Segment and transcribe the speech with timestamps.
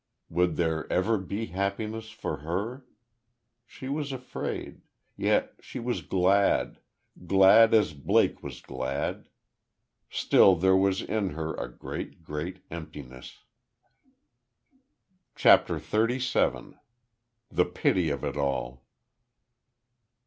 [0.29, 2.87] Would there ever be happiness for her?
[3.67, 4.81] She was afraid....
[5.15, 6.79] Yet she was glad
[7.27, 9.29] glad as Blake was glad
[10.09, 13.43] Still there was in her a great, great emptiness.
[15.35, 16.79] CHAPTER THIRTY SEVEN.
[17.51, 18.83] THE PITY OF IT ALL.